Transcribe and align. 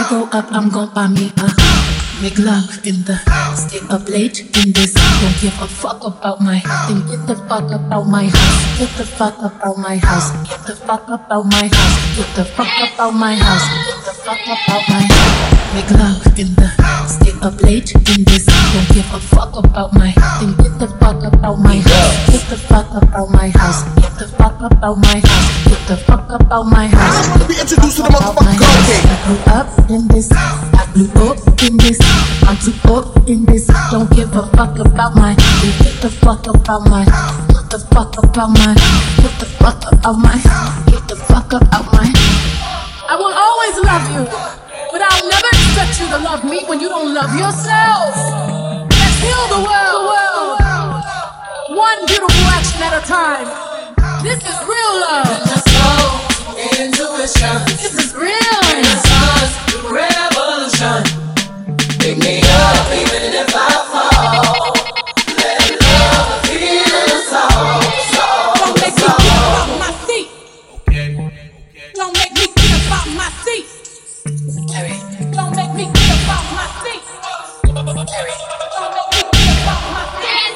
up, 0.00 0.50
I'm 0.50 0.70
gon' 0.70 0.92
buy 0.92 1.06
me 1.06 1.30
a 1.38 1.46
Make 2.20 2.38
love 2.38 2.84
in 2.86 3.04
the 3.04 3.14
Stay 3.54 3.78
up 3.90 4.08
late 4.08 4.40
in 4.40 4.72
this 4.72 4.92
Don't 4.94 5.38
give 5.40 5.54
a 5.60 5.68
fuck 5.68 6.02
about 6.04 6.40
my 6.40 6.60
Then 6.88 7.06
get 7.06 7.26
the 7.26 7.36
fuck 7.46 7.70
about 7.70 8.04
my 8.04 8.24
house 8.24 8.78
Get 8.78 8.90
the 8.96 9.04
fuck 9.04 9.38
about 9.38 9.78
my 9.78 9.96
house 9.96 10.32
Get 10.48 10.66
the 10.66 10.74
fuck 10.74 11.08
about 11.08 11.44
my 11.46 11.68
house 11.68 12.16
Get 12.16 12.34
the 12.34 12.44
fuck 12.44 12.74
about 12.82 13.12
my 13.12 13.34
house 13.36 13.66
Get 13.86 14.04
the 14.04 14.14
fuck 14.24 14.42
about 14.42 14.88
my 14.88 15.02
house. 15.06 15.74
Make 15.74 15.90
love 15.90 16.26
in 16.38 16.54
the 16.54 16.68
Stay 17.06 17.32
up 17.46 17.60
late 17.62 17.94
in 17.94 18.24
this 18.24 18.46
Don't 18.46 18.88
give 18.94 19.14
a 19.14 19.20
fuck 19.20 19.54
about 19.56 19.92
my 19.94 20.12
Then 20.40 20.56
get 20.56 20.78
the 20.78 20.88
fuck 20.98 21.22
about 21.22 21.58
my 21.58 21.76
house 21.76 22.30
Get 22.30 22.42
the 22.50 22.56
fuck 22.56 22.90
about 23.00 23.30
my 23.30 23.48
house 23.48 23.84
Get 23.94 24.18
the 24.18 24.28
fuck 24.28 24.43
about 24.64 24.96
my 24.96 25.20
house 25.20 25.64
Get 25.68 25.88
the 25.88 25.96
fuck 25.96 26.30
about 26.30 26.64
my 26.64 26.86
house 26.86 27.28
I 27.28 27.30
wanna 27.30 27.48
be 27.48 27.60
introduced 27.60 27.96
to 27.96 28.02
the 28.02 28.08
about 28.08 28.34
my 28.40 28.54
motherfucking 28.56 28.64
house. 28.64 29.04
I 29.04 29.16
grew 29.24 29.40
up 29.52 29.90
in 29.90 30.08
this. 30.08 30.28
I 30.32 30.84
grew 30.92 31.30
up 31.30 31.62
in 31.62 31.76
this. 31.76 31.98
I'm 32.44 32.56
too 32.56 32.72
up 32.92 33.28
in 33.28 33.44
this. 33.44 33.66
Don't 33.90 34.10
give 34.10 34.34
a 34.34 34.46
fuck 34.56 34.78
about 34.78 35.14
my. 35.14 35.34
Get 35.82 36.00
the 36.02 36.10
fuck 36.10 36.46
about 36.46 36.88
my. 36.88 37.04
Get 37.04 37.70
the 37.70 37.78
fuck 37.90 38.16
about 38.18 38.50
my. 38.50 38.74
Get 39.20 39.34
the 39.38 39.46
fuck 39.46 39.82
about 39.92 40.18
my. 40.18 40.36
Get 40.86 41.08
the 41.08 41.16
fuck 41.16 41.52
about 41.52 41.92
my. 41.92 42.08
I 43.08 43.16
will 43.16 43.34
always 43.34 43.76
love 43.84 44.04
you, 44.14 44.24
but 44.92 45.00
I'll 45.02 45.28
never 45.28 45.50
expect 45.52 46.00
you 46.00 46.06
to 46.08 46.18
love 46.18 46.44
me 46.44 46.64
when 46.66 46.80
you 46.80 46.88
don't 46.88 47.12
love 47.12 47.32
yourself. 47.36 48.14
Let's 48.88 49.18
heal 49.20 49.44
the 49.50 49.62
world. 49.66 50.04
One 51.76 52.06
beautiful 52.06 52.46
action 52.54 52.82
at 52.82 53.02
a 53.02 53.06
time. 53.06 53.73
This 54.24 54.40
is 54.42 54.58
real 54.66 55.00
love. 55.04 55.28
Intuition, 56.80 57.60
This 57.76 57.92
is 57.92 58.14
real. 58.16 58.56
Renaissance, 58.72 59.52
revolution. 59.84 61.04
Pick 62.00 62.16
me 62.24 62.40
up 62.40 62.88
even 62.88 63.36
if 63.36 63.52
I 63.54 63.68
fall. 63.92 64.72
Let 65.36 65.60
love 65.84 66.40
us 67.12 67.34
all. 67.36 67.84
Don't 68.64 68.80
make 68.80 68.96
me 68.96 69.12
get 69.20 69.36
about 69.36 69.68
my 69.76 69.92
seat. 70.08 70.28
Don't 71.92 72.16
make 72.16 72.32
me 72.32 72.46
get 72.56 72.80
about 72.88 73.08
my 73.12 73.28
seat. 73.44 73.66
Don't 75.36 75.54
make 75.54 75.74
me 75.76 75.84
get 75.92 76.16
about 76.24 76.46
my 76.56 76.64
seat. 76.80 77.04
Don't 77.62 77.84
make 77.84 78.08
me 78.08 79.22
get 79.36 79.52
about 79.60 79.84
my 79.92 80.04
seat. 80.16 80.48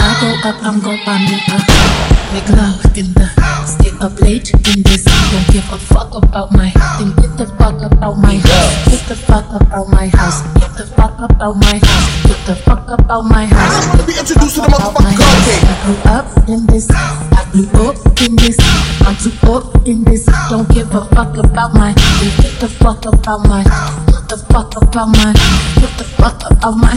I 0.00 0.10
go 0.20 0.48
up, 0.48 0.58
I'm 0.66 0.80
gon' 0.80 0.98
buy 1.06 1.18
me 1.18 2.11
Make 2.32 2.48
love 2.48 2.84
in 2.96 3.12
the 3.12 3.28
Stay 3.66 3.92
up 4.00 4.18
late 4.20 4.50
in 4.54 4.82
this 4.82 5.04
Don't 5.04 5.46
give 5.52 5.68
a 5.72 5.78
fuck 5.78 6.14
about 6.14 6.52
my 6.52 6.72
Then 6.98 7.14
get 7.16 7.36
the 7.36 7.46
fuck 7.58 7.80
about 7.80 8.16
my 8.18 8.36
house 8.36 8.88
Get 8.88 9.04
the 9.08 9.16
fuck 9.16 9.48
about 9.52 9.88
my 9.88 10.06
house 10.08 10.40
Get 10.58 10.72
the 10.76 10.86
fuck 10.86 11.18
about 11.18 11.56
my 11.56 11.76
house 11.76 12.22
Get 12.26 12.46
the 12.46 12.56
fuck 12.56 12.88
about 12.88 13.24
my 13.24 13.44
house 13.44 13.84
I 13.84 13.88
wanna 13.90 14.06
be 14.06 14.18
introduced 14.18 14.54
to 14.56 14.60
the 14.62 14.68
motherfucking 14.68 15.18
Gold 15.18 15.42
I 15.62 15.84
grew 15.84 16.10
up 16.10 16.48
in 16.48 16.66
this. 16.66 16.88
I 16.90 17.44
grew 17.52 17.88
up 17.88 17.96
in 18.22 18.36
this. 18.36 18.56
I'm 19.02 19.16
too 19.16 19.52
up 19.52 19.86
in 19.86 20.04
this. 20.04 20.26
Don't 20.48 20.68
give 20.68 20.94
a 20.94 21.04
fuck 21.14 21.36
about 21.36 21.74
my. 21.74 21.92
Get 22.40 22.60
the 22.60 22.68
fuck 22.68 23.04
about 23.04 23.46
my. 23.46 23.62
Get 24.06 24.28
the 24.28 24.44
fuck 24.48 24.76
about 24.76 25.08
my. 25.08 25.32
Get 25.80 25.98
the 25.98 26.04
fuck 26.04 26.42
about 26.50 26.76
my. 26.76 26.94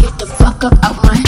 Get 0.00 0.18
the 0.18 0.26
fuck 0.26 0.62
about 0.62 1.02
my. 1.04 1.23